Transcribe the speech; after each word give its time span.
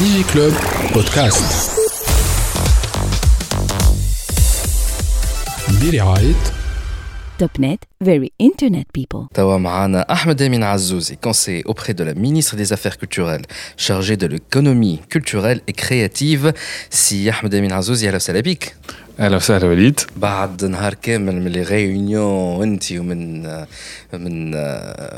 ديجي 0.00 0.24
كلوب 0.32 0.52
بودكاست 0.94 1.70
برعاية 5.82 6.34
توب 7.38 7.50
نت 7.58 7.84
very 8.04 8.28
internet 8.42 8.86
people 8.98 9.26
توا 9.34 9.58
معنا 9.58 10.06
Ahmed 10.08 10.40
Amin 10.40 10.62
Azouzi, 10.62 11.16
conseiller 11.16 11.62
auprès 11.66 11.94
de 11.94 12.04
la 12.04 12.14
ministre 12.14 12.56
des 12.56 12.72
Affaires 12.72 12.98
culturelles, 12.98 13.44
chargé 13.76 14.16
de 14.16 14.26
l'économie 14.26 15.00
culturelle 15.10 15.60
et 15.66 15.72
créative. 15.72 16.52
Si 16.90 17.30
Ahmed 17.30 17.54
Amin 17.54 17.72
Azouzi, 17.78 18.08
alors 18.08 18.20
c'est 18.20 18.32
la 18.32 18.42
pique. 18.42 18.74
أهلا 19.19 19.35
وسهلا 19.35 19.65
وليد. 19.67 19.99
بعد 20.17 20.65
نهار 20.65 20.93
كامل 20.93 21.35
من 21.35 21.47
لي 21.51 21.61
ريونيون 21.61 22.59
وانت 22.59 22.91
ومن 22.91 23.43
من 24.13 24.51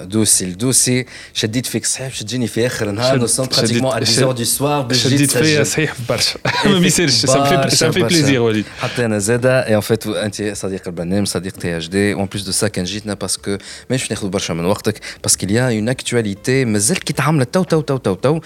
دوسي 0.10 0.46
لدوسي 0.46 1.06
شديت 1.34 1.66
فيك 1.66 1.86
صحيح 1.86 2.08
باش 2.08 2.20
تجيني 2.20 2.48
في 2.48 2.66
آخر 2.66 2.90
النهار 2.90 3.18
نو 3.18 3.28
سون 3.28 3.48
براتيكمون 3.48 3.92
ا 3.92 3.96
10 3.96 4.32
دو 4.32 4.44
سوار 4.44 4.82
باش 4.82 5.04
شديت 5.04 5.32
فيا 5.32 5.64
صحيح 5.64 5.94
برشا. 6.10 6.40
ما 6.80 6.88
يصيرش 6.88 7.12
سا 7.12 7.92
في 7.92 8.02
بليزير 8.04 8.42
وليد. 8.42 8.66
حتى 8.80 9.06
أنا 9.06 9.20
زادة 9.20 9.68
اي 9.68 9.76
ان 9.76 9.82
فيت 9.82 10.08
أنت 10.08 10.52
صديق 10.54 10.82
البرنامج 10.88 11.28
صديق 11.28 11.54
تي 11.54 11.78
اش 11.78 11.88
دي 11.90 12.14
اون 12.14 12.26
بليس 12.26 12.44
دو 12.44 12.52
سا 12.52 12.68
كان 12.68 12.86
جيتنا 12.86 13.14
باسكو 13.14 13.58
مانيش 13.90 14.12
ناخذ 14.12 14.30
برشا 14.30 14.54
من 14.54 14.66
وقتك 14.66 15.00
باسكو 15.24 15.48
يا 15.50 15.70
اون 15.70 15.90
اكتواليتي 15.90 16.66
مازال 16.66 17.00
كي 17.00 17.14
تعملت 17.14 17.54
تو 17.54 17.64
تو 17.64 17.82
تو 17.82 17.98
تو 17.98 18.14
تو 18.14 18.40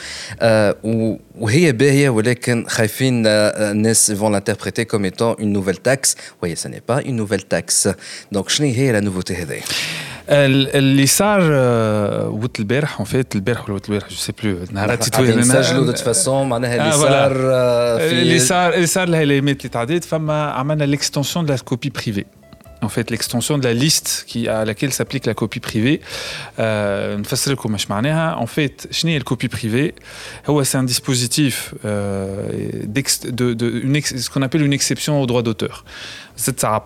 وهي 1.38 1.72
باهيه 1.72 2.08
ولكن 2.08 2.64
خايفين 2.68 3.26
الناس 3.26 4.12
فون 4.12 4.32
لانتربريتي 4.32 4.84
كوم 4.84 5.04
ايتون 5.04 5.34
اون 5.40 5.52
نوفيل 5.52 5.76
تاكس 5.76 6.16
وهي 6.42 6.54
سا 6.54 6.68
ني 6.68 6.82
با 6.88 7.06
اون 7.06 7.16
نوفيل 7.16 7.40
تاكس 7.40 7.88
دونك 8.32 8.48
شنو 8.48 8.66
هي 8.66 8.92
لا 8.92 9.00
نوفوتي 9.00 9.34
هذه 9.34 9.60
اللي 10.28 11.06
صار 11.06 11.40
وقت 12.30 12.60
البارح 12.60 12.96
اون 12.96 13.04
فيت 13.04 13.34
البارح 13.34 13.64
ولا 13.64 13.72
وقت 13.72 13.88
البارح 13.88 14.08
جو 14.08 14.16
سي 14.16 14.32
بلو 14.42 14.58
نهارات 14.72 15.02
تتوالى 15.02 15.36
نسجلوا 15.36 15.86
دو 15.86 15.92
فاسون 15.92 16.48
معناها 16.48 16.76
اللي 16.76 16.92
صار 16.92 17.32
اللي 18.00 18.38
صار 18.38 18.74
اللي 18.74 18.86
صار 18.86 19.08
الايامات 19.08 19.56
اللي 19.60 19.68
تعديت 19.68 20.04
فما 20.04 20.50
عملنا 20.50 20.84
ليكستنسيون 20.84 21.46
دو 21.46 21.52
لا 21.52 21.58
كوبي 21.58 21.88
بريفي 21.90 22.24
en 22.81 22.89
fait 22.89 23.09
l'extension 23.09 23.57
de 23.57 23.63
la 23.63 23.73
liste 23.73 24.25
à 24.47 24.65
laquelle 24.65 24.93
s'applique 24.93 25.25
la 25.25 25.33
copie 25.33 25.59
privée. 25.59 26.01
Euh, 26.59 27.17
en 28.37 28.47
fait, 28.47 28.87
la 29.17 29.23
copie 29.23 29.47
privée 29.47 29.95
C'est 30.63 30.77
un 30.77 30.83
dispositif 30.83 31.73
euh, 31.85 32.49
de, 32.85 33.81
une 33.83 34.01
ce 34.01 34.29
qu'on 34.29 34.41
appelle 34.41 34.61
une 34.61 34.73
exception 34.73 35.21
au 35.21 35.25
droit 35.25 35.41
d'auteur 35.41 35.85
C'est 36.36 36.60
ça. 36.60 36.82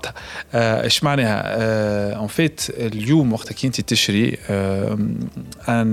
ايش 0.55 1.05
معناها 1.05 2.27
en 2.27 2.29
fait 2.29 2.71
اليوم 2.79 3.33
وقت 3.33 3.53
كي 3.53 3.67
انت 3.67 3.81
تشري 3.81 4.39
un 5.69 5.87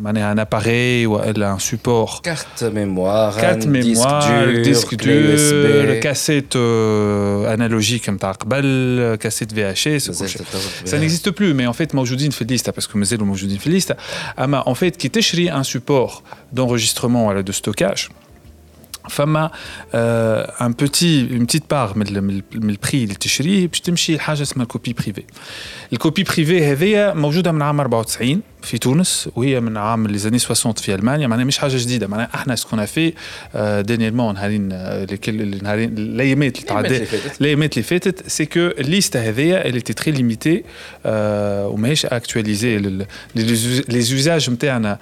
معناها 0.00 0.34
un 0.34 0.38
appareil 0.38 1.06
ولا 1.06 1.56
un 1.56 1.60
support 1.60 2.20
carte 2.22 2.62
mémoire 2.62 3.36
carte 3.36 3.66
mémoire 3.66 4.46
disque 4.64 4.94
dur 4.94 6.00
cassette 6.00 6.56
analogique 7.54 8.08
نتاع 8.08 8.32
قبل 8.32 9.18
كاسيت 9.20 9.52
في 9.52 9.70
اتش 9.70 9.88
اس 9.88 10.22
ça 10.84 10.98
n'existe 10.98 11.30
plus 11.30 11.54
mais 11.54 11.66
en 11.66 11.72
fait 11.72 11.94
موجودين 11.94 12.30
في 12.30 12.42
الليسته 12.42 12.72
باسكو 12.72 12.98
مازالوا 12.98 13.26
موجودين 13.26 13.58
في 13.58 13.66
الليسته 13.66 13.94
اما 14.38 14.62
en 14.62 14.74
fait 14.74 14.96
كي 14.96 15.08
تشري 15.08 15.62
un 15.62 15.64
support 15.64 16.12
d'enregistrement 16.56 17.26
ولا 17.26 17.44
de 17.50 17.54
stockage 17.54 18.10
فما 19.09 19.51
ان 20.61 20.71
بوتي 20.71 21.27
اون 21.31 21.43
بتيت 21.43 21.63
بار 21.69 21.97
من 21.97 22.41
البري 22.69 23.03
اللي 23.03 23.15
تشريه 23.15 23.67
باش 23.67 23.79
تمشي 23.81 24.15
لحاجه 24.15 24.41
اسمها 24.41 24.63
الكوبي 24.63 24.93
بريفي 24.93 25.23
الكوبي 25.93 26.23
بريفي 26.23 26.65
هذيا 26.65 27.13
موجودة 27.13 27.51
من 27.51 27.61
عام 27.61 27.79
94 27.79 28.41
في 28.64 28.78
تونس 28.78 29.28
وهي 29.36 29.60
من 29.60 29.76
عام 29.76 30.06
لي 30.06 30.18
زاني 30.18 30.38
60 30.38 30.72
في 30.72 30.94
المانيا 30.94 31.26
معناها 31.26 31.44
مش 31.44 31.58
حاجه 31.58 31.76
جديده 31.76 32.06
معناها 32.06 32.28
احنا 32.34 32.56
سكون 32.56 32.84
في 32.84 33.12
دانييرمون 33.54 34.34
نهارين 34.34 34.68
نهارين 35.62 35.98
الايامات 35.98 36.56
اللي 36.56 36.66
تعدى 36.66 37.06
الايامات 37.40 37.72
اللي 37.72 37.82
فاتت 37.82 38.28
سي 38.28 38.46
كو 38.46 38.60
الليسته 38.60 39.28
هذيا 39.28 39.66
اللي 39.66 39.80
تي 39.80 39.92
تري 39.92 40.12
ليميتي 40.12 40.64
وماهيش 41.04 42.06
اكtualisé 42.06 42.64
لي 43.34 44.00
زوزاج 44.00 44.50
نتاعنا 44.50 44.98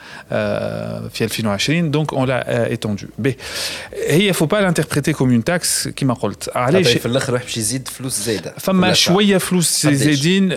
في 1.11 1.25
2020 1.25 1.91
دونك 1.91 2.13
اون 2.13 2.29
لا 2.29 2.71
ايتوندو 2.71 3.07
بي 3.19 3.37
هي 4.09 4.33
فو 4.33 4.47
با 4.47 4.57
لانتربريتي 4.57 5.13
كوم 5.13 5.31
اون 5.31 5.45
تاكس 5.45 5.89
كيما 5.89 6.15
قلت 6.15 6.51
علاش 6.57 6.89
في 6.89 7.07
الاخر 7.07 7.33
باش 7.33 7.57
يزيد 7.57 7.89
فلوس 7.89 8.21
زايده 8.23 8.55
فما 8.59 8.93
شويه 8.93 9.39
فلوس 9.39 9.87
زايدين 9.87 10.55
1% 10.55 10.57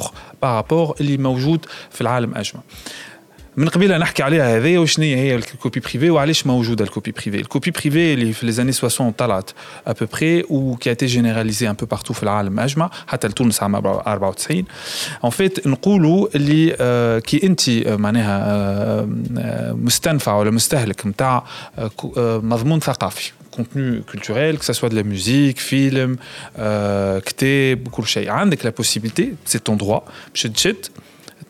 بارابور 0.41 0.95
اللي 1.01 1.17
موجود 1.17 1.65
في 1.91 2.01
العالم 2.01 2.35
أجمع. 2.35 2.61
من 3.57 3.69
قبيلة 3.69 3.97
نحكي 3.97 4.23
عليها 4.23 4.57
هذه 4.57 4.77
وشنو 4.77 5.05
هي؟ 5.05 5.35
الكوبي 5.35 5.79
بريفي 5.79 6.09
وعلاش 6.09 6.47
موجودة 6.47 6.85
الكوبي 6.85 7.11
بريفي 7.11 7.39
الكوبي 7.39 7.71
بريفي 7.71 8.13
اللي 8.13 8.33
في 8.33 8.45
لي 8.45 8.51
زاني 8.51 8.71
60 8.71 9.11
طلعت 9.11 9.51
ابوبري 9.87 10.43
كي 10.79 10.91
اتي 10.91 11.05
جينيراليزي 11.05 11.69
ان 11.69 11.73
بو 11.73 11.85
بارتو 11.85 12.13
في 12.13 12.23
العالم 12.23 12.59
أجمع 12.59 12.89
حتى 13.07 13.27
لتونس 13.27 13.63
عام 13.63 13.75
94 13.75 14.63
اون 15.23 15.31
فيت 15.31 15.67
نقولوا 15.67 16.27
اللي 16.35 16.75
آه 16.79 17.19
كي 17.19 17.47
أنت 17.47 17.69
معناها 17.87 18.43
آه 18.45 19.73
مستنفع 19.73 20.35
ولا 20.35 20.51
مستهلك 20.51 21.07
نتاع 21.07 21.43
آه 21.77 21.91
مضمون 22.43 22.79
ثقافي. 22.79 23.31
contenu 23.50 24.02
culturel, 24.02 24.58
que 24.58 24.64
ce 24.64 24.72
soit 24.72 24.88
de 24.88 24.96
la 24.96 25.02
musique, 25.02 25.58
film, 25.60 26.16
euh, 26.58 27.18
كتاب, 27.18 27.88
كل 27.88 28.06
شيء. 28.06 28.30
عندك 28.30 28.62
la 28.62 28.72
possibilité, 28.72 29.34
c'est 29.44 29.64
ton 29.64 29.76
droit, 29.76 30.04
باش 30.32 30.42
تشد 30.42 30.86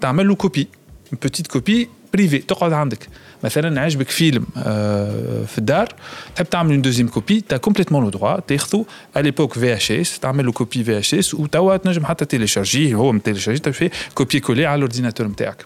تعمل 0.00 0.28
له 0.28 0.34
كوبي 0.34 0.68
une 1.12 1.28
petite 1.28 1.48
copie 1.48 1.86
privée 2.16 2.46
تقعد 2.48 2.72
عندك 2.72 3.08
مثلا 3.44 3.80
عجبك 3.80 4.10
فيلم 4.10 4.46
آه 4.56 5.44
في 5.44 5.58
الدار 5.58 5.88
تحب 6.36 6.50
تعمل 6.50 6.82
une 6.82 6.86
deuxième 6.86 7.10
copie 7.10 7.42
tu 7.42 7.54
as 7.54 7.58
complètement 7.58 8.00
le 8.00 8.10
droit 8.10 8.40
تاخذه 8.46 8.84
à 9.16 9.22
l'époque 9.22 9.56
VHS 9.56 10.20
تعمل 10.20 10.46
له 10.46 10.52
كوبي 10.52 10.84
VHS 10.84 11.34
وتوا 11.34 11.76
تنجم 11.76 12.04
حتى 12.04 12.24
تيليشارجيه 12.24 12.94
هو 12.94 13.12
متيليشارجي 13.12 13.60
تفي 13.60 13.90
كوبي 14.14 14.40
كولي 14.40 14.66
على 14.66 14.74
الاورديناتور 14.74 15.26
نتاعك 15.26 15.64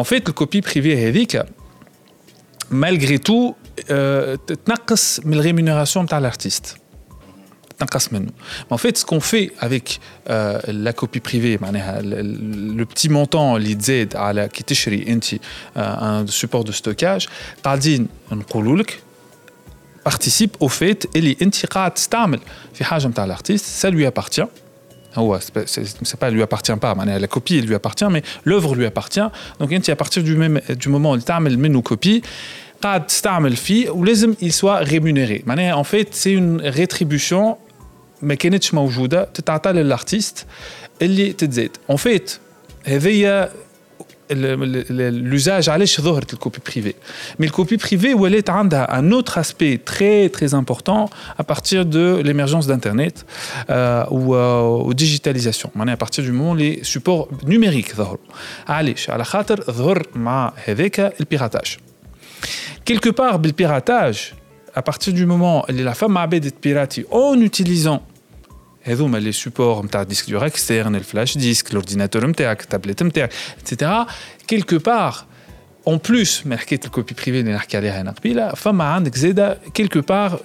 en 0.00 0.02
fait 0.04 0.12
الكوبي 0.12 0.60
بريفي 0.60 1.08
هذيك 1.08 1.42
malgré 2.70 3.18
tout 3.18 3.54
تنقص 4.66 5.20
من 5.24 5.34
الريمونيراسيون 5.34 6.04
نتاع 6.04 6.18
الارتيست 6.18 6.76
تنقص 7.78 8.12
منه 8.12 8.30
en 8.70 8.76
fait 8.76 8.98
ce 8.98 9.04
qu'on 9.04 9.20
fait 9.20 9.52
avec 9.60 10.00
euh, 10.28 10.58
la 10.68 10.92
copie 10.92 11.20
privée 11.20 11.62
معناها 11.62 12.02
le 12.02 12.84
petit 12.84 13.08
montant 13.08 13.56
اللي 13.56 13.74
تزاد 13.74 14.16
على 14.16 14.48
كي 14.48 14.62
تشري 14.62 15.06
انت 15.08 15.24
un 15.76 16.30
support 16.30 16.64
de 16.64 16.72
stockage 16.72 17.28
قاعدين 17.64 18.08
نقولوا 18.32 18.76
لك 18.76 19.02
participe 20.08 20.64
au 20.64 20.68
fait 20.68 21.06
اللي 21.16 21.36
انت 21.42 21.66
قاعد 21.66 21.94
تستعمل 21.94 22.40
في 22.74 22.84
حاجه 22.84 23.06
نتاع 23.06 23.24
الارتيست 23.24 23.86
ça 23.86 23.90
lui 23.90 24.06
appartient 24.06 24.46
هو 25.14 25.40
c'est 25.40 26.20
pas 26.20 26.30
lui 26.30 26.42
appartient 26.42 26.78
pas 26.82 26.84
معناها 26.84 27.18
la 27.18 27.26
copie 27.26 27.60
lui 27.60 27.74
appartient 27.74 28.10
mais 28.10 28.22
l'œuvre 28.44 28.74
lui 28.74 28.86
appartient 28.86 29.30
donc 29.60 29.72
انت 29.72 29.90
à 29.90 29.96
partir 29.96 30.22
du 30.22 30.36
même 30.36 30.60
du 30.76 30.88
moment 30.88 31.12
اللي 31.12 31.24
تعمل 31.24 31.58
منه 31.58 31.82
copie 31.82 32.20
قاعد 32.84 33.06
تستعمل 33.06 33.56
فيه 33.56 33.90
ولازم 33.90 34.34
il 34.42 34.52
soit 34.52 34.84
rémunéré 34.84 35.42
معناها 35.46 35.82
en 35.82 35.84
fait 35.84 36.14
c'est 36.14 36.32
une 36.32 36.60
rétribution 36.60 37.56
ما 38.22 38.34
كانتش 38.34 38.74
موجوده 38.74 39.24
تتعطى 39.24 39.72
للارتيست 39.72 40.46
اللي 41.02 41.32
تتزاد 41.32 41.76
en 41.92 41.96
fait 41.96 42.30
هذيا 42.84 43.50
l'usage 44.30 45.68
علاش 45.68 46.00
ظهرت 46.00 46.32
الكوبي 46.32 46.58
بريفي 46.66 46.94
مي 47.38 47.46
الكوبي 47.46 47.76
بريفي 47.76 48.14
ولات 48.14 48.50
عندها 48.50 48.98
ان 48.98 49.12
اوتر 49.12 49.40
اسبي 49.40 49.76
تري 49.76 50.28
تري 50.28 50.58
امبورتون 50.58 51.06
à 51.40 51.42
partir 51.42 51.84
de 51.84 52.22
l'émergence 52.22 52.66
d'internet 52.66 53.24
euh, 53.70 54.04
ou 54.10 54.34
euh, 54.34 54.94
digitalisation 54.94 55.70
معناها 55.74 55.94
à 55.94 55.98
partir 55.98 56.24
du 56.24 56.32
moment 56.32 56.54
les 56.54 56.84
supports 56.84 57.28
numériques 57.46 57.96
ظهروا 57.96 58.18
علاش 58.68 59.10
على 59.10 59.24
خاطر 59.24 59.60
ظهر 59.70 60.06
مع 60.14 60.52
هذاك 60.66 61.14
البيراتاج 61.20 61.76
Quelque 62.83 63.09
part, 63.09 63.39
le 63.39 63.51
piratage, 63.51 64.35
à 64.73 64.81
partir 64.81 65.13
du 65.13 65.25
moment 65.25 65.65
où 65.69 65.71
la 65.71 65.93
femme 65.93 66.17
a 66.17 66.27
été 66.31 66.51
piratée 66.51 67.05
en 67.11 67.39
utilisant 67.39 68.03
les 68.85 69.31
supports, 69.31 69.83
le 69.83 70.05
disque 70.05 70.27
dur 70.27 70.43
externe, 70.45 70.97
le 70.97 71.03
flash 71.03 71.37
disque, 71.37 71.73
l'ordinateur, 71.73 72.21
la 72.37 72.55
tablette, 72.55 73.01
etc., 73.01 73.91
quelque 74.47 74.75
part, 74.75 75.27
en 75.85 75.97
plus, 75.97 76.43
mais 76.45 76.57
le 76.69 76.89
copie 76.89 77.13
privée 77.13 77.43
n'est 77.43 77.53
la 78.33 78.55
femme 78.55 78.81
a 78.81 78.99
quelque 79.73 79.99
part 79.99 80.39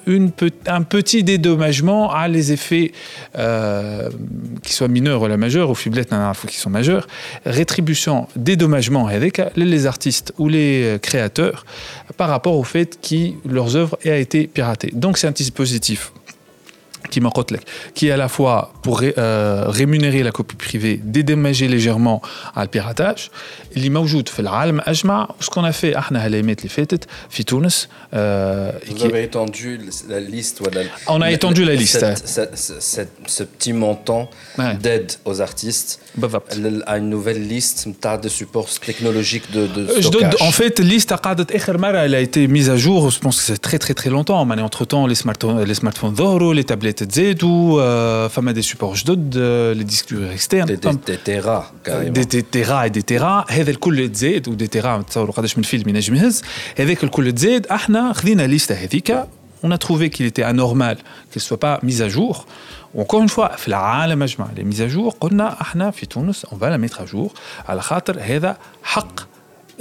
un 0.67 0.83
petit 0.83 1.25
dédommagement 1.25 2.13
à 2.13 2.29
les 2.29 2.53
effets 2.53 2.93
euh, 3.39 4.11
qui 4.63 4.73
soient 4.73 4.89
mineurs 4.89 5.23
ou 5.23 5.27
la 5.27 5.37
majeure, 5.37 5.71
ou 5.71 5.75
fiblettes 5.75 6.13
qui 6.47 6.57
sont 6.57 6.71
majeurs, 6.71 7.07
rétribution, 7.47 8.29
dédommagement 8.37 9.07
avec 9.07 9.41
les 9.57 9.87
artistes 9.87 10.33
ou 10.39 10.49
les 10.49 10.99
créateurs 11.03 11.65
par 12.17 12.29
rapport 12.29 12.57
au 12.57 12.65
fait 12.65 12.99
que 13.01 13.49
leurs 13.49 13.77
œuvres 13.77 13.99
aient 14.05 14.21
été 14.21 14.47
piratées. 14.47 14.91
Donc 14.93 15.19
c'est 15.19 15.27
un 15.27 15.33
dispositif 15.33 16.13
qui 17.12 17.22
qui 17.96 18.08
est 18.08 18.12
à 18.12 18.18
la 18.18 18.28
fois 18.28 18.74
pour 18.82 19.02
euh, 19.04 19.66
rémunérer 19.68 20.22
la 20.24 20.32
copie 20.32 20.56
privée, 20.56 21.00
dédommager 21.04 21.68
légèrement 21.68 22.22
à 22.56 22.62
le 22.64 22.68
piratage. 22.70 23.30
اللي 23.78 23.90
موجود 23.90 24.30
في 24.30 24.40
العالم 24.40 24.80
اجمع 24.84 25.28
ce 25.42 25.46
qu'on 25.46 25.64
a 25.64 25.74
fait 25.82 25.96
احنا 25.98 26.26
هالايامات 26.26 26.60
اللي 26.60 26.70
فاتت 26.70 27.06
في 27.30 27.44
تونس 27.44 27.88
Vous 28.14 29.04
avez 29.10 29.24
étendu 29.30 29.70
la 30.14 30.20
liste 30.36 30.56
voilà, 30.66 30.82
On 31.16 31.22
a 31.22 31.30
étendu 31.38 31.62
la 31.72 31.76
liste. 31.84 32.00
Cette, 32.00 32.28
cette, 32.36 32.56
cette, 32.94 33.14
ce 33.38 33.44
petit 33.44 33.74
montant 33.74 34.24
Ouais. 34.60 34.76
d'aide 34.86 35.12
aux 35.30 35.38
artistes 35.42 36.00
بالضبط. 36.18 36.48
à 36.88 36.98
une 36.98 37.10
nouvelle 37.10 37.42
liste 37.56 37.78
de 38.26 38.30
supports 38.30 38.70
technologiques 38.90 39.48
de, 39.58 39.64
de 39.76 39.82
Je 39.88 40.02
stockage. 40.08 40.30
donne- 40.32 40.48
en 40.50 40.52
fait, 40.52 40.80
liste 40.80 41.14
قعدت 41.14 41.52
اخر 41.52 41.78
مره 41.78 42.06
elle 42.06 42.16
a 42.16 42.22
été 42.22 42.48
mise 42.48 42.70
à 42.70 42.78
jour, 42.78 43.10
je 43.16 43.20
pense 43.20 43.36
que 43.40 43.44
c'est 43.50 43.62
très 43.70 43.80
très 43.86 43.94
très 43.94 44.10
longtemps. 44.10 44.42
Mais 44.46 44.62
entre 44.70 44.84
temps, 44.92 45.06
les 45.12 45.16
smartphones, 45.24 45.62
les 45.72 45.78
smartphones 45.82 46.16
ظهروا, 46.16 46.54
les 46.54 46.64
tablettes 46.64 46.99
تزادوا, 47.00 47.82
euh, 47.82 48.30
فما 48.30 48.54
des 48.54 48.62
supports 48.62 48.96
جدد, 48.96 49.36
euh, 49.36 49.74
les 49.74 49.84
disques 49.84 50.08
durs 50.10 50.32
externes. 50.32 50.68
des, 50.68 50.78
des, 50.78 50.94
des 51.08 51.18
terras, 51.18 51.64
carrément. 51.84 52.12
دي 52.14 52.24
دي 52.24 52.42
تيرا 52.42 52.88
دي 52.88 53.02
تيرا 53.02 53.46
هذا 53.50 53.72
الكل 53.72 54.10
تزاد 54.12 54.48
ودي 54.48 54.68
تيرا 54.68 55.02
تصوروا 55.02 55.34
قداش 55.34 55.58
من 55.58 55.64
فيلم 55.64 55.90
ينجم 55.90 56.16
يهز 56.16 56.42
هذاك 56.78 57.04
الكل 57.04 57.32
تزاد 57.34 57.68
احنا 57.68 58.14
خذينا 58.14 58.46
الليسته 58.46 58.76
هذيك 58.76 59.16
on 59.66 59.72
a 59.72 59.78
trouvé 59.78 60.10
qu'il 60.16 60.26
était 60.32 60.44
anormal 60.54 60.98
qu'elle 61.32 61.42
soit 61.50 61.60
pas 61.60 61.80
mise 61.84 62.02
à 62.02 62.10
jour 62.10 62.46
وانكور 62.94 63.28
une 63.28 63.30
fois 63.30 63.56
في 63.58 63.68
العالم 63.68 64.24
اجمع 64.24 64.48
les 64.58 64.64
mises 64.76 64.80
à 64.82 64.96
jour 64.96 65.14
قلنا 65.20 65.62
احنا 65.62 65.92
في 65.92 66.06
تونس 66.06 66.46
on 66.46 66.56
va 66.56 66.70
la 66.70 66.78
mettre 66.78 67.02
à 67.02 67.06
jour 67.06 67.32
على 67.70 67.82
خاطر 67.82 68.18
هذا 68.22 68.58
حق 68.84 69.20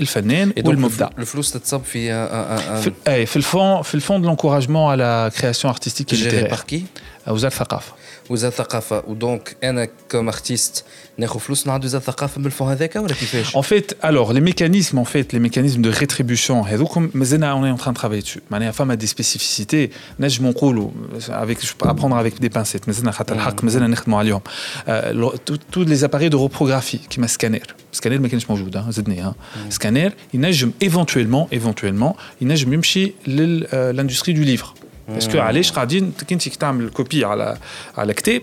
الفنان 0.00 0.50
Et 0.50 0.62
donc, 0.62 0.64
le, 0.64 0.68
والمبدع 0.68 1.06
flou- 1.08 1.20
le 1.20 1.24
flou, 1.24 1.42
c'était 1.42 1.68
ça, 1.70 1.78
puis 1.78 2.10
un, 2.10 2.24
un, 2.24 2.56
un, 2.56 2.80
في, 2.80 2.92
أي 3.08 3.26
في 3.26 3.36
الفون 3.36 3.82
في 3.82 3.94
الفون 3.94 4.22
de 4.22 4.26
l'encouragement 4.26 4.90
à 4.90 4.96
la 4.96 5.30
création 5.30 5.68
artistique 5.68 6.12
et 6.12 6.16
géré 6.16 6.30
littéraire 6.30 6.48
par 6.56 6.66
qui 6.66 6.84
وزارة 7.28 7.52
الثقافة 7.52 7.92
وزارة 8.30 8.52
الثقافة 8.52 9.02
ودونك 9.08 9.56
أنا 9.64 9.88
كوم 10.10 10.28
ارتيست 10.28 10.84
ناخذ 11.18 11.40
فلوس 11.40 11.66
نعدو 11.66 11.86
وزارة 11.86 12.00
الثقافة 12.02 12.40
من 12.40 12.46
الفون 12.46 12.68
هذاك 12.68 12.96
ولا 12.96 13.14
كيفاش؟ 13.14 13.56
En 13.56 13.62
fait, 13.62 13.96
alors, 14.02 14.32
les 14.32 14.40
mécanismes, 14.40 14.98
en 14.98 15.04
fait, 15.04 15.32
les 15.32 15.38
mécanismes 15.48 15.82
de 15.82 15.90
rétribution, 15.90 16.50
هذوكم 16.66 17.10
مازلنا 17.14 17.54
on 17.54 17.64
est 17.64 17.80
en 17.80 17.82
train 17.84 17.92
de 17.92 17.96
travailler 17.98 18.22
dessus. 18.22 18.40
معناها 18.50 18.70
فما 18.72 18.96
des 18.96 19.06
spécificités 19.08 19.88
نجم 20.20 20.46
نقولوا 20.46 20.90
avec 21.28 21.64
je 21.66 21.72
peux 21.78 21.88
apprendre 21.88 22.16
avec 22.16 22.40
des 22.40 22.50
pincettes 22.50 22.86
مازلنا 22.86 23.10
خاطر 23.10 23.34
الحق 23.34 23.64
مازلنا 23.64 23.86
نخدموا 23.86 24.18
عليهم. 24.18 24.40
Euh, 24.88 25.12
le- 25.12 25.38
tout- 25.50 25.58
Tous 25.72 25.84
les 25.88 26.04
appareils 26.04 26.30
de 26.30 26.36
reprographie 26.48 27.08
كيما 27.10 27.26
سكانير. 27.26 27.74
سكانير 27.92 28.20
ما 28.20 28.28
كانش 28.28 28.50
موجود 28.50 28.76
ها 28.76 28.90
زدني 28.90 29.20
ها. 29.20 29.34
سكانير 29.70 30.12
ينجم 30.34 30.70
éventuellement 30.84 31.54
éventuellement 31.56 32.14
ينجم 32.40 32.72
يمشي 32.72 33.12
للاندستري 33.26 34.34
du 34.34 34.44
livre. 34.58 34.74
Parce 35.14 35.28
que 35.28 35.36
علاش 35.36 35.72
قاعدين 35.72 36.12
كنت 36.30 36.48
كي 36.48 36.50
تعمل 36.50 36.88
كوبي 36.90 37.24
على 37.24 37.56
على 37.96 38.14
كتاب 38.14 38.42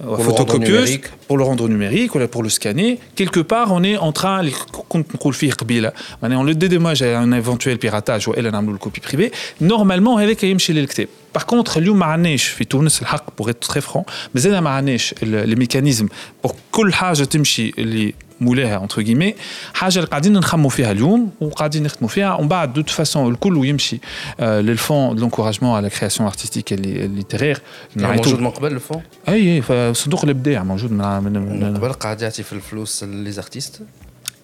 le 0.00 0.04
rendre 0.04 0.24
photocopieuse 0.24 0.90
numérique. 0.90 1.06
pour 1.28 1.36
le 1.38 1.44
rendre 1.50 1.68
numérique 1.68 2.12
ou 2.16 2.18
pour 2.34 2.42
le 2.42 2.48
scanner. 2.58 2.98
Quelque 3.20 3.40
part, 3.52 3.68
on 3.78 3.82
est 3.90 3.96
en 4.08 4.12
train, 4.20 4.42
les 4.42 4.54
comptes 4.92 5.14
نقول 5.14 5.34
فيه 5.34 5.52
قبيلة, 5.52 5.92
معناها 6.22 6.42
on 6.42 6.46
le 6.46 6.54
dédommage 6.54 7.02
à 7.02 7.18
un 7.20 7.32
éventuel 7.32 7.78
piratage 7.78 8.28
وإلا 8.28 8.50
نعملوا 8.50 8.78
le 8.78 8.80
copie 8.88 9.00
privée. 9.00 9.30
Normalement, 9.62 10.18
هذاك 10.18 10.44
يمشي 10.44 10.72
للكتاب. 10.72 11.08
Par 11.38 11.42
contre, 11.46 11.76
اليوم 11.76 11.98
ما 11.98 12.06
عندناش 12.06 12.44
في 12.44 12.64
تونس 12.64 13.02
الحق 13.02 13.24
pour 13.42 13.48
être 13.50 13.68
très 13.74 13.80
franc, 13.80 14.02
مازال 14.34 14.58
ما 14.58 14.70
عندناش 14.70 15.14
ال- 15.22 15.56
les 15.56 15.58
mécanismes 15.64 16.06
pour 16.46 16.52
كل 16.72 16.92
حاجة 16.92 17.24
تمشي 17.24 17.72
اللي 17.78 18.14
مولاها 18.40 18.82
انتر 18.82 19.02
جيمي 19.02 19.34
حاجه 19.74 19.96
اللي 19.96 20.06
قاعدين 20.06 20.32
نخموا 20.32 20.70
فيها 20.70 20.92
اليوم 20.92 21.30
وقاعدين 21.40 21.82
نخدموا 21.82 22.08
فيها 22.08 22.34
ومن 22.34 22.48
بعد 22.48 22.72
دوت 22.72 22.90
فاسون 22.90 23.32
الكل 23.32 23.66
يمشي 23.66 24.00
آه 24.40 24.60
للفون 24.60 25.14
دو 25.14 25.20
لونكوراجمون 25.20 25.76
على 25.76 25.90
كرياسيون 25.90 26.28
ارتستيك 26.28 26.72
الليتيرير 26.72 27.62
موجود 27.96 28.40
من 28.40 28.50
قبل 28.50 28.72
الفون؟ 28.72 29.02
اي 29.28 29.62
اي 29.70 29.94
صندوق 29.94 30.24
الابداع 30.24 30.64
موجود 30.64 30.92
من 30.92 31.22
من, 31.22 31.32
من 31.32 31.60
من 31.60 31.76
قبل 31.76 31.92
قاعد 31.92 32.22
يعطي 32.22 32.42
في 32.42 32.52
الفلوس 32.52 33.04
لي 33.04 33.30
ارتيست؟ 33.38 33.82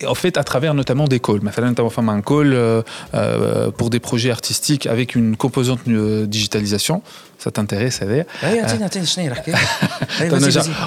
en 0.06 0.16
fait 0.16 0.38
à 0.38 0.44
travers 0.44 0.74
notamment 0.74 1.08
des 1.08 1.20
calls. 1.20 1.42
Nous 1.42 1.50
un 2.10 2.22
call 2.22 2.54
euh, 2.54 2.82
euh, 3.14 3.72
pour 3.72 3.90
des 3.90 4.00
projets 4.00 4.32
artistiques 4.32 4.88
avec 4.88 5.16
une 5.16 5.36
composante 5.36 5.80
euh, 5.88 6.26
digitalisation. 6.26 7.02
Ça 7.40 7.52
t'intéresse, 7.52 8.00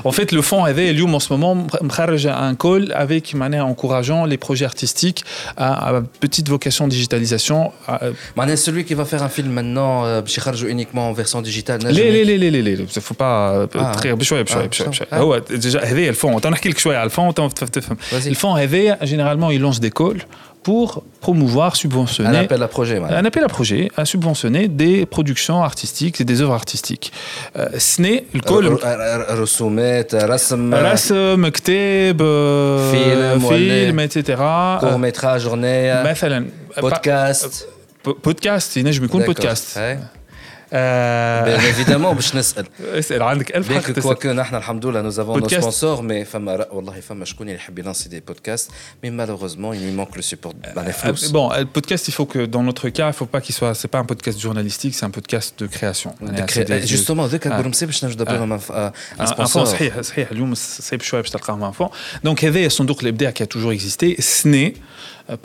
En 0.04 0.12
fait, 0.12 0.32
le 0.32 0.40
fonds 0.40 0.64
avait 0.64 0.94
Lyon 0.94 1.12
en 1.12 1.20
ce 1.20 1.30
moment? 1.30 1.66
Un 1.82 2.54
call 2.54 2.92
avec 2.94 3.34
manière 3.34 3.66
encourageant 3.66 4.24
les 4.24 4.38
projets 4.38 4.64
artistiques 4.64 5.22
à, 5.58 5.88
à 5.88 6.00
petite 6.00 6.48
vocation 6.48 6.88
digitalisation. 6.88 7.72
Mané, 8.36 8.56
celui 8.56 8.86
qui 8.86 8.94
va 8.94 9.04
faire 9.04 9.22
un 9.22 9.28
film 9.28 9.50
maintenant, 9.50 10.06
euh, 10.06 10.22
uniquement 10.66 11.10
en 11.10 11.12
version 11.12 11.42
digitale. 11.42 11.80
Les, 11.90 12.10
les, 12.10 12.24
les, 12.24 12.50
les, 12.50 12.62
les, 12.62 12.86
faut 12.86 13.12
pas 13.12 13.66
ah. 13.74 13.92
très, 13.94 14.12
ah, 14.12 14.14
ah 15.10 15.40
déjà, 15.50 15.80
elles 15.80 16.14
font, 16.14 16.40
t'en 16.40 16.52
as 16.52 16.58
quelque 16.58 16.80
chose 16.80 16.94
à 16.94 17.04
le 17.04 17.10
fond, 17.10 17.34
le 17.36 18.34
fond 18.34 18.54
avait 18.54 18.94
euh, 19.06 19.10
généralement, 19.10 19.50
ils 19.50 19.60
lancent 19.60 19.80
des 19.80 19.90
calls 19.90 20.26
pour 20.66 21.04
promouvoir, 21.20 21.76
subventionner. 21.76 22.38
Un 22.38 22.40
appel 22.42 22.60
à 22.60 22.66
projet. 22.66 22.98
Ouais. 22.98 23.12
Un 23.12 23.24
appel 23.24 23.44
à 23.44 23.46
projet 23.46 23.88
à 23.96 24.04
subventionner 24.04 24.66
des 24.66 25.06
productions 25.06 25.62
artistiques 25.62 26.20
et 26.20 26.24
des 26.24 26.42
œuvres 26.42 26.54
artistiques. 26.54 27.12
Euh, 27.56 27.68
ce 27.78 28.02
n'est 28.02 28.24
le 28.34 28.40
call. 28.40 28.66
Rosoumet, 29.38 30.08
rasm. 30.12 30.74
Kteb, 31.52 32.20
film, 32.20 34.00
etc. 34.00 34.38
Euh, 34.40 34.78
Court 34.78 34.98
métrage, 34.98 35.42
journée. 35.42 35.92
Euh, 35.92 36.14
podcast. 36.80 37.68
Podcast, 38.22 38.72
je 38.74 39.00
me 39.00 39.06
compte 39.06 39.24
podcast. 39.24 39.76
Ouais. 39.76 39.98
ينجم 40.73 40.73
يكون 40.73 40.73
D'accord. 40.73 40.73
بودكاست 40.73 40.73
هاي. 40.73 40.73
آه، 40.73 41.57
Bien 41.57 41.75
évidemment 41.75 42.15
باش 42.15 42.35
نسال 42.35 42.65
اسال 42.81 43.21
عندك 43.23 43.55
ألف 43.55 43.69
Bien 43.69 43.71
حق 43.71 43.81
que 43.81 43.91
تسأل. 43.91 44.15
quoique 44.15 44.25
نحن 44.25 44.55
الحمد 44.55 44.85
لله 44.85 45.11
nous 45.11 45.15
avons 45.15 45.39
nos 45.39 45.47
Podcast. 45.49 45.61
sponsors 45.63 46.01
mais 46.01 46.23
فما 46.27 46.55
ر- 46.55 46.67
والله 46.71 46.99
فما 46.99 47.25
شكون 47.25 47.47
اللي 47.47 47.57
يحب 47.57 47.79
يلانسي 47.79 48.09
دي 48.09 48.19
بودكاست 48.19 48.71
mais 48.71 49.09
malheureusement 49.09 49.73
il 49.73 49.79
lui 49.85 49.91
manque 50.01 50.15
le 50.17 50.21
support 50.21 50.53
bah, 50.75 50.83
les 50.85 50.91
Euh, 50.91 51.13
flux. 51.13 51.31
Bon, 51.31 51.49
le 51.49 51.65
podcast, 51.77 52.07
il 52.07 52.13
faut 52.17 52.25
que 52.33 52.39
dans 52.55 52.63
notre 52.69 52.87
cas, 52.97 53.07
il 53.13 53.17
faut 53.21 53.31
pas 53.35 53.41
qu'il 53.45 53.55
soit. 53.59 53.73
C'est 53.81 53.91
pas 53.95 53.99
un 54.05 54.09
podcast 54.13 54.37
journalistique, 54.45 54.93
c'est 54.97 55.07
un 55.11 55.15
podcast 55.19 55.49
de 55.61 55.67
création. 55.75 56.11
De 56.21 56.25
يعني 56.33 56.47
cré- 56.47 56.53
c'est 56.53 56.69
des- 56.69 56.87
justement 56.95 57.25
ذاك 57.25 57.47
آه. 57.47 57.61
برمسي 57.61 57.85
باش 57.85 58.05
نجد 58.05 58.21
لهم 58.21 58.49
un 58.59 58.61
ان 58.71 58.85
فون 59.25 59.45
sponsor 59.45 59.63
صحيح 59.63 60.01
صحيح 60.01 60.31
اليوم 60.31 60.53
صعيب 60.55 61.01
شويه 61.01 61.21
باش 61.21 61.29
تلقاهم 61.29 61.63
ان 61.63 61.71
فون 61.71 61.89
دونك 62.23 62.45
هذا 62.45 62.67
صندوق 62.69 62.99
الابداع 63.01 63.31
qui 63.31 63.43
a 63.43 63.47
toujours 63.47 63.71
existé 63.73 64.21
SNE 64.21 64.71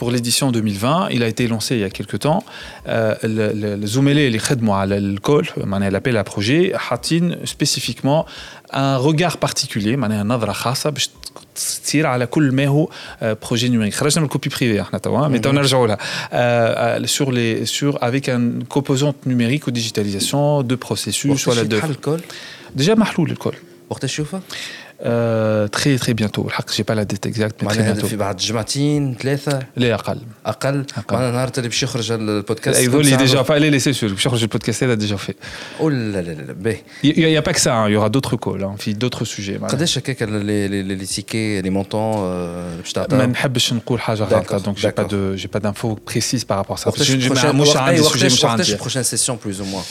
pour 0.01 0.09
l'édition 0.15 0.51
2020 0.51 1.09
il 1.11 1.23
a 1.23 1.29
été 1.29 1.47
lancé 1.49 1.75
il 1.77 1.81
y 1.81 1.85
a 1.85 1.91
quelques 1.99 2.19
temps 2.27 2.43
euh, 2.87 3.15
le- 3.23 3.53
le- 3.63 3.85
الزملاء 3.85 4.27
اللي 4.27 4.39
خدموا 4.39 4.77
على 4.77 4.99
الكول 5.11 5.49
معناها 5.57 5.91
لابيل 5.91 6.25
à 6.25 6.29
projet 6.29 6.75
حاطين 6.75 7.37
spécifiquement 7.45 8.25
un 8.73 8.99
regard 8.99 9.37
particulier 9.49 9.87
معناها 9.87 10.25
نظره 10.25 10.53
خاصه 10.53 10.91
باش 10.91 11.11
تصير 11.55 12.07
على 12.07 12.27
كل 12.27 12.53
ما 12.53 12.67
هو 12.67 12.89
بروجي 13.23 13.69
نيميريك 13.69 13.95
خرجنا 13.95 14.21
من 14.21 14.25
الكوبي 14.25 14.49
بريفي 14.49 14.81
احنا 14.81 14.99
توا 14.99 15.29
مي 15.29 15.39
تو 15.39 15.53
نرجعوا 15.53 15.87
لها 15.87 15.99
Euh, 16.33 17.07
sur 17.07 17.29
les 17.33 17.67
sur 17.67 17.93
avec 18.03 18.29
une 18.29 18.65
composante 18.77 19.19
numérique 19.27 19.67
ou 19.67 19.71
digitalisation 19.71 20.63
de 20.63 20.75
processus 20.75 21.49
ولا 21.49 21.61
وقتاش 21.61 21.69
de 21.69 21.75
يتحل 21.75 21.91
الكل 21.91 22.21
déjà 22.79 22.91
محلول 22.91 23.31
الكل 23.31 23.55
وقتاش 23.91 24.13
تشوفها 24.13 24.41
Euh, 25.03 25.69
très 25.69 25.99
très 25.99 26.15
bientôt 26.15 26.47
الحق 26.47 26.71
j'ai 26.71 26.85
pas 26.85 26.95
la 26.95 27.05
date 27.05 27.27
exacte 27.27 27.63
mais 27.63 27.67
très 27.67 27.77
معناها 27.79 27.93
هذا 27.93 28.01
bientôt 28.03 28.07
في 28.07 28.17
بعد 28.17 28.37
جمعتين 28.37 29.15
ثلاثه 29.23 29.61
لا 29.77 29.95
اقل 29.95 30.19
اقل 30.47 30.85
أقل. 30.99 31.17
معناها 31.17 31.33
نهار 31.33 31.51
اللي 31.59 31.69
باش 31.69 31.83
يخرج 31.83 32.13
البودكاست 32.13 32.81
يقول 32.81 33.05
لي 33.07 33.17
كل 33.17 33.27
déjà 33.29 33.33
ساعة. 33.33 33.45
pas 33.45 33.59
les 33.61 33.71
laisser 33.83 33.99
sur 34.01 34.05
باش 34.05 34.27
يخرج 34.27 34.43
البودكاست 34.43 34.85
هذا 34.85 35.07
déjà 35.07 35.19
fait 35.21 35.35
Oh 35.81 35.89
là 35.89 36.21
là 36.23 36.33
là 36.39 36.49
là 36.49 36.53
باهي 36.53 36.77
il 37.05 37.09
y, 37.09 37.25
a- 37.25 37.29
il 37.29 37.33
y 37.33 37.37
a 37.37 37.43
pas 37.43 37.53
que 37.55 37.61
ça 37.61 37.75
hein, 37.75 37.89
il 37.89 37.93
y 37.93 37.97
aura 37.97 38.09
d'autres 38.09 38.37
calls 38.37 38.65
hein, 38.65 38.77
في 38.79 38.95
d'autres 38.95 39.25
sujets 39.25 39.51
معناها. 39.61 39.69
قداش 39.77 39.99
هكاك 39.99 40.23
لي 40.23 40.69
لي 40.69 40.83
لي 40.83 41.07
تيكي 41.07 41.61
لي 41.63 41.71
مونطون 41.71 42.13
باش 42.77 42.87
ما 42.87 42.93
تعطيهم 43.07 43.31
نحبش 43.31 43.73
نقول 43.73 44.01
حاجه 44.01 44.25
D'accord, 44.29 44.33
غلطه 44.53 44.59
donc 44.73 44.77
j'ai 44.79 44.83
pas 44.83 45.03
d'accord. 45.03 45.09
de 45.11 45.37
j'ai 45.37 45.49
pas 45.49 45.61
d'infos 45.61 45.97
précises 46.13 46.45
par 46.45 46.57
rapport 46.57 46.77
à 46.77 46.81
ça 46.81 46.87
وقتاش 46.89 47.09
Parce 47.13 47.17
que 47.17 47.21
j'ai- 47.23 47.31
prochaine- 47.35 47.55
مش 47.55 47.69
وقت- 47.69 47.77
عندي 47.77 48.01
أي 48.01 48.05
sujet 48.05 48.07
وقتاش 48.07 48.33
مش 48.33 48.45
وقتاش 48.45 48.71
عندي 48.71 48.83
prochaine 48.85 49.07
session 49.19 49.35
plus 49.47 49.57
ou 49.63 49.67
moins 49.75 49.87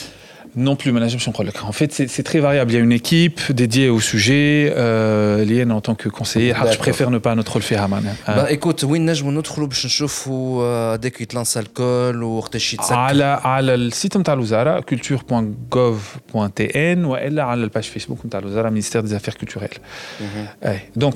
Non 0.55 0.75
plus 0.75 0.91
management 0.91 1.27
en 1.27 1.33
En 1.67 1.71
fait, 1.71 1.93
c'est 1.93 2.23
très 2.23 2.39
variable. 2.39 2.71
Il 2.71 2.75
y 2.75 2.77
a 2.77 2.81
une 2.81 2.91
équipe 2.91 3.51
dédiée 3.51 3.89
au 3.89 3.99
sujet. 3.99 4.71
Euh, 4.75 5.65
en 5.69 5.81
tant 5.81 5.95
que 5.95 6.09
conseiller, 6.09 6.53
ah, 6.53 6.65
je 6.71 6.77
préfère 6.77 7.09
ne 7.11 7.17
pas 7.17 7.33
notre 7.35 7.53
rôle 7.53 7.61
faire. 7.61 7.83
Hein. 7.83 8.01
Bah, 8.27 8.51
écoute, 8.51 8.83
oui, 8.87 8.99
nous 8.99 9.09
avons 9.09 9.31
notre 9.31 9.55
rôle, 9.55 9.69
je 9.71 10.05
trouve, 10.05 10.63
euh, 10.63 10.97
dès 10.97 11.11
qu'il 11.11 11.27
lance 11.33 11.55
l'alcool 11.55 12.23
ou 12.23 12.41
rtechit 12.41 12.77
ça. 12.81 13.11
le 13.13 13.89
site 13.91 14.17
de 14.17 14.35
l'Ouzara, 14.35 14.81
culture.gov.tn, 14.81 17.05
ou 17.05 17.15
elle, 17.15 17.39
à 17.39 17.55
la 17.55 17.69
page 17.69 17.89
Facebook 17.89 18.19
de 18.25 18.69
ministère 18.69 19.03
des 19.03 19.13
Affaires 19.13 19.37
culturelles. 19.37 19.69
Mhm. 20.19 20.25
Donc, 20.95 21.15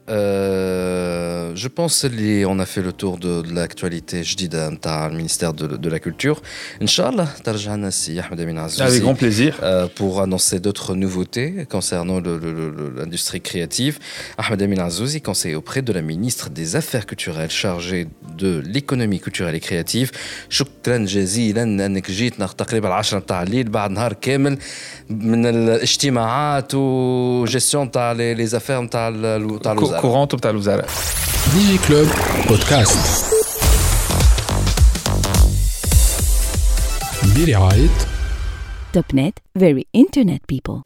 Euh, 0.08 1.52
je 1.54 1.68
pense 1.68 1.94
qu'on 2.08 2.58
a 2.58 2.66
fait 2.66 2.82
le 2.88 2.92
tour 2.92 3.14
de, 3.18 3.32
de 3.42 3.52
l'actualité 3.54 4.22
جديدة 4.22 4.68
نتاع 4.70 5.10
ministère 5.10 5.52
de, 5.52 5.66
de 5.76 5.88
la 5.88 5.98
culture. 5.98 6.40
Inch'Allah, 6.82 7.26
ترجعنا 7.44 7.88
السي 7.88 8.20
أحمد 8.20 8.40
أمين 8.40 8.58
عزوزي. 8.58 9.00
avec 9.00 9.04
grand 9.04 9.14
plaisir 9.18 9.58
euh, 9.62 9.86
pour 9.98 10.20
annoncer 10.20 10.60
d'autres 10.60 10.94
nouveautés 10.94 11.66
concernant 11.76 12.20
le- 12.20 12.38
le- 12.38 12.70
le- 12.78 12.92
l'industrie 12.98 13.40
créative. 13.40 13.98
Ahmed 14.38 14.62
Amin 14.62 14.78
Azouzi, 14.88 15.20
conseiller 15.20 15.56
auprès 15.56 15.82
de 15.82 15.92
la 15.92 16.02
ministre 16.02 16.50
des 16.50 16.76
Affaires 16.76 17.06
culturelles 17.06 17.50
chargée 17.50 18.06
de 18.42 18.62
l'économie 18.74 19.20
culturelle 19.20 19.56
et 19.56 19.60
créative. 19.68 20.10
شكرا 20.48 20.96
جزيلا 20.98 21.62
انك 21.62 22.10
جيتنا 22.10 22.46
تقريبا 22.46 22.88
10 22.88 23.18
نتاع 23.18 23.42
الليل 23.42 23.68
بعد 23.68 23.90
نهار 23.90 24.12
كامل 24.12 24.58
من 25.10 25.46
الاجتماعات 25.46 26.74
وجيستيون 26.74 27.90
تاع 27.90 28.12
لي 28.12 28.46
زافير 28.46 28.80
نتاع 28.80 29.08
ال- 29.08 29.60
تاع 29.62 29.72
الوزاره. 29.72 29.96
courante 30.00 30.34
بتاع 30.34 30.50
الوزاره 30.50 30.86
ديجي 31.54 31.78
كلوب 31.88 32.08
بودكاست 32.48 33.26
برعاية 37.36 37.88
Topnet, 38.96 39.34
very 39.58 39.84
internet 39.94 40.40
people. 40.52 40.80